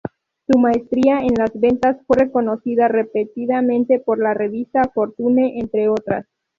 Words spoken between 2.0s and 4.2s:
fue reconocida repetidamente por